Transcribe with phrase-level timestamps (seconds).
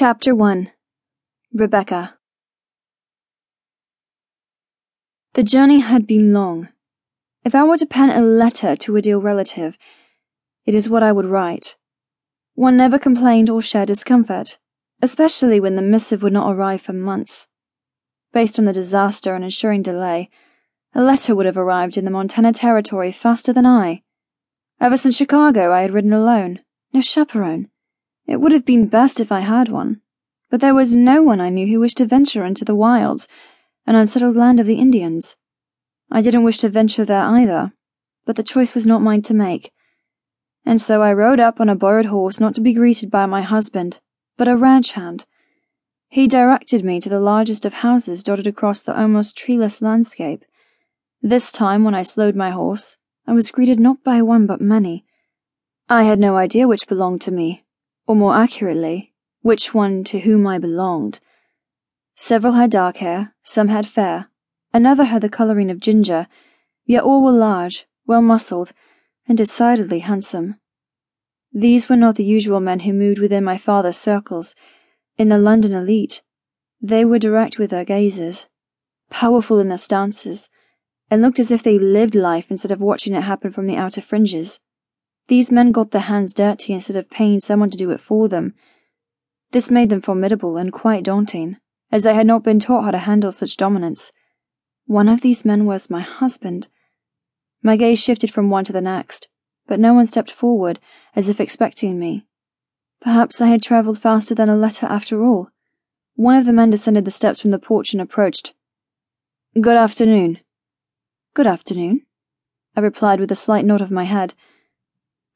[0.00, 0.72] Chapter 1
[1.52, 2.16] Rebecca
[5.34, 6.70] The journey had been long.
[7.44, 9.76] If I were to pen a letter to a dear relative,
[10.64, 11.76] it is what I would write.
[12.54, 14.56] One never complained or shared discomfort,
[15.02, 17.48] especially when the missive would not arrive for months.
[18.32, 20.30] Based on the disaster and ensuing delay,
[20.94, 24.00] a letter would have arrived in the Montana Territory faster than I.
[24.80, 26.60] Ever since Chicago, I had ridden alone,
[26.94, 27.68] no chaperone.
[28.30, 30.02] It would have been best if I had one,
[30.50, 33.26] but there was no one I knew who wished to venture into the wilds,
[33.88, 35.34] an unsettled land of the Indians.
[36.12, 37.72] I didn't wish to venture there either,
[38.24, 39.72] but the choice was not mine to make.
[40.64, 43.42] And so I rode up on a borrowed horse not to be greeted by my
[43.42, 43.98] husband,
[44.36, 45.26] but a ranch hand.
[46.08, 50.44] He directed me to the largest of houses dotted across the almost treeless landscape.
[51.20, 55.04] This time, when I slowed my horse, I was greeted not by one but many.
[55.88, 57.64] I had no idea which belonged to me,
[58.10, 61.20] or more accurately, which one to whom I belonged.
[62.16, 64.26] Several had dark hair, some had fair,
[64.74, 66.26] another had the colouring of ginger,
[66.84, 68.72] yet all were large, well muscled,
[69.28, 70.58] and decidedly handsome.
[71.52, 74.56] These were not the usual men who moved within my father's circles,
[75.16, 76.20] in the London elite.
[76.80, 78.48] They were direct with their gazes,
[79.10, 80.50] powerful in their stances,
[81.12, 84.00] and looked as if they lived life instead of watching it happen from the outer
[84.00, 84.58] fringes.
[85.30, 88.52] These men got their hands dirty instead of paying someone to do it for them.
[89.52, 91.56] This made them formidable and quite daunting,
[91.92, 94.10] as I had not been taught how to handle such dominance.
[94.86, 96.66] One of these men was my husband.
[97.62, 99.28] My gaze shifted from one to the next,
[99.68, 100.80] but no one stepped forward,
[101.14, 102.26] as if expecting me.
[103.00, 105.50] Perhaps I had travelled faster than a letter after all.
[106.16, 108.52] One of the men descended the steps from the porch and approached.
[109.54, 110.40] Good afternoon,
[111.34, 112.02] Good afternoon,
[112.74, 114.34] I replied with a slight nod of my head.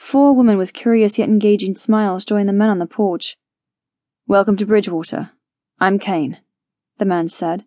[0.00, 3.36] Four women with curious yet engaging smiles joined the men on the porch.
[4.26, 5.32] Welcome to Bridgewater.
[5.78, 6.38] I'm Kane,
[6.96, 7.64] the man said.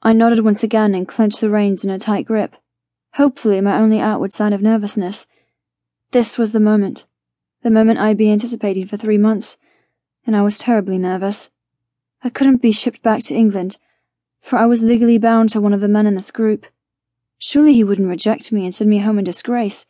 [0.00, 2.54] I nodded once again and clenched the reins in a tight grip,
[3.14, 5.26] hopefully my only outward sign of nervousness.
[6.12, 7.06] This was the moment,
[7.62, 9.58] the moment I'd been anticipating for three months,
[10.24, 11.50] and I was terribly nervous.
[12.22, 13.78] I couldn't be shipped back to England,
[14.40, 16.66] for I was legally bound to one of the men in this group.
[17.36, 19.86] Surely he wouldn't reject me and send me home in disgrace.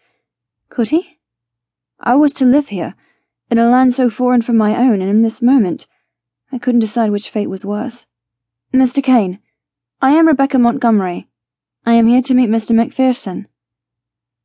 [0.71, 1.19] Could he?
[2.01, 2.95] I was to live here,
[3.51, 5.87] in a land so foreign from my own, and in this moment,
[6.53, 8.07] I couldn't decide which fate was worse.
[8.73, 9.03] Mr.
[9.03, 9.39] Kane,
[10.01, 11.29] I am Rebecca Montgomery.
[11.87, 12.75] I am here to meet Mr.
[12.75, 13.47] McPherson.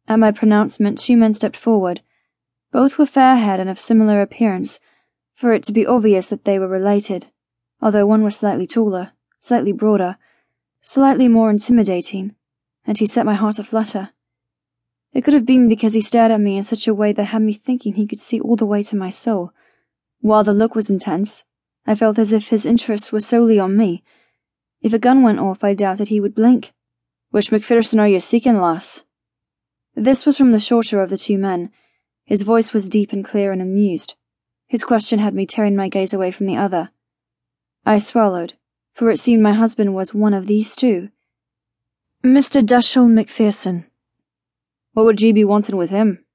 [0.08, 2.02] At my pronouncement, two men stepped forward.
[2.72, 4.80] Both were fair haired and of similar appearance,
[5.34, 7.32] for it to be obvious that they were related,
[7.82, 10.18] although one was slightly taller, slightly broader,
[10.82, 12.36] slightly more intimidating
[12.90, 14.10] and he set my heart aflutter.
[15.14, 17.42] It could have been because he stared at me in such a way that had
[17.42, 19.52] me thinking he could see all the way to my soul.
[20.22, 21.44] While the look was intense,
[21.88, 24.04] I felt as if his interest was solely on me.
[24.82, 26.74] If a gun went off, I doubted he would blink.
[27.32, 29.04] Which McPherson are you seeking, lass?
[29.96, 31.72] This was from the shorter of the two men.
[32.26, 34.16] His voice was deep and clear and amused.
[34.68, 36.92] His question had me tearing my gaze away from the other.
[37.86, 38.54] I swallowed,
[38.94, 41.10] for it seemed my husband was one of these two.
[42.24, 42.62] Mr.
[42.62, 43.89] Dashiell McPherson.
[44.94, 46.26] What would ye be wanting with him?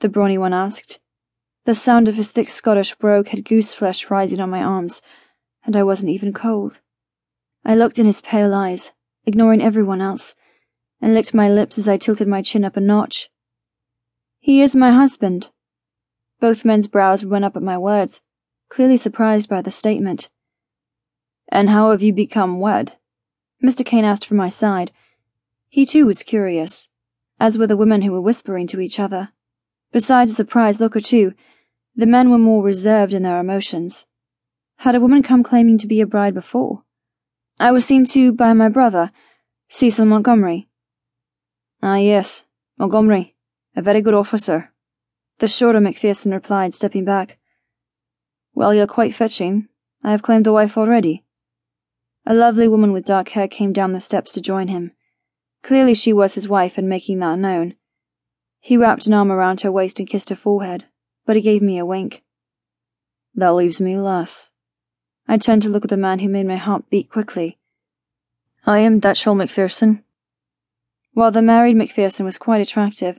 [0.00, 1.00] The brawny one asked.
[1.64, 5.02] The sound of his thick Scottish brogue had goose flesh rising on my arms,
[5.64, 6.80] and I wasn't even cold.
[7.64, 8.92] I looked in his pale eyes,
[9.24, 10.36] ignoring everyone else,
[11.00, 13.28] and licked my lips as I tilted my chin up a notch.
[14.38, 15.50] He is my husband.
[16.40, 18.22] Both men's brows went up at my words,
[18.68, 20.30] clearly surprised by the statement.
[21.48, 22.96] And how have you become wed?
[23.62, 23.84] Mr.
[23.84, 24.92] Kane asked from my side,
[25.68, 26.88] he too was curious,
[27.38, 29.30] as were the women who were whispering to each other.
[29.92, 31.32] Besides a surprised look or two,
[31.94, 34.06] the men were more reserved in their emotions.
[34.78, 36.82] Had a woman come claiming to be a bride before?
[37.58, 39.10] I was seen to by my brother,
[39.68, 40.68] Cecil Montgomery.
[41.82, 42.44] Ah, yes,
[42.78, 43.34] Montgomery,
[43.74, 44.72] a very good officer.
[45.38, 47.38] The shorter McPherson replied, stepping back.
[48.54, 49.68] Well, you're quite fetching.
[50.02, 51.24] I have claimed a wife already.
[52.26, 54.92] A lovely woman with dark hair came down the steps to join him.
[55.66, 57.74] Clearly she was his wife and making that known.
[58.60, 60.84] He wrapped an arm around her waist and kissed her forehead,
[61.24, 62.22] but he gave me a wink.
[63.34, 64.50] That leaves me less.
[65.26, 67.58] I turned to look at the man who made my heart beat quickly.
[68.64, 70.04] I am Dashiell McPherson.
[71.14, 73.18] While the married McPherson was quite attractive,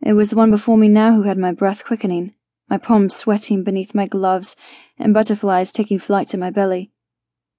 [0.00, 2.32] it was the one before me now who had my breath quickening,
[2.70, 4.56] my palms sweating beneath my gloves,
[4.98, 6.90] and butterflies taking flight in my belly.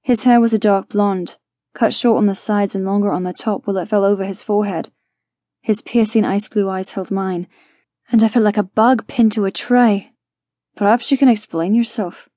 [0.02, 1.38] His hair was a dark blonde,
[1.74, 4.44] cut short on the sides and longer on the top while it fell over his
[4.44, 4.90] forehead.
[5.62, 7.48] His piercing ice blue eyes held mine,
[8.12, 10.14] and I felt like a bug pinned to a tray.
[10.76, 12.30] Perhaps you can explain yourself.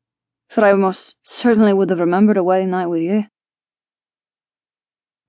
[0.49, 3.27] for I most certainly would have remembered a wedding night with you.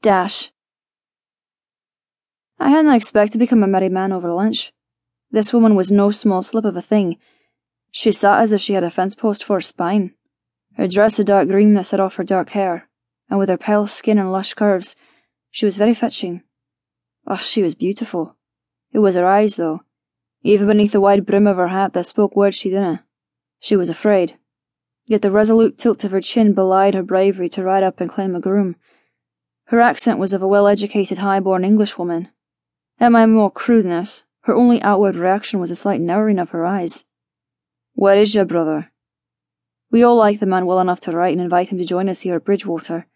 [0.04, 0.52] Dash.
[2.60, 4.72] I hadn't expected to become a married man over lunch.
[5.32, 7.18] This woman was no small slip of a thing.
[7.92, 10.14] She sat as if she had a fence post for a spine.
[10.76, 12.88] Her dress a dark green that set off her dark hair,
[13.30, 14.96] and with her pale skin and lush curves,
[15.52, 16.44] she was very fetching.
[17.28, 18.36] Ah, oh, she was beautiful.
[18.92, 19.82] It was her eyes, though.
[20.44, 23.02] Even beneath the wide brim of her hat that spoke words she didn't.
[23.60, 24.38] She was afraid.
[25.06, 28.36] Yet the resolute tilt of her chin belied her bravery to ride up and claim
[28.36, 28.76] a groom.
[29.66, 32.30] Her accent was of a well-educated, high-born Englishwoman.
[33.00, 37.04] At my more crudeness, her only outward reaction was a slight narrowing of her eyes.
[37.94, 38.92] Where is your brother?
[39.92, 42.22] We all liked the man well enough to write and invite him to join us
[42.22, 43.08] here at Bridgewater.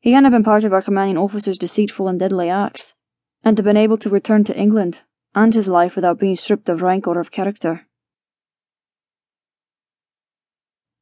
[0.00, 2.94] He hadn't been part of our commanding officer's deceitful and deadly acts,
[3.42, 5.02] and had been able to return to England
[5.34, 7.85] and his life without being stripped of rank or of character.